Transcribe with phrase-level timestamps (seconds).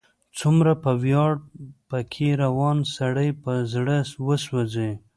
[0.39, 1.31] څومره په ویاړ،
[1.89, 4.91] په کې روان، سړی په زړه وسوځي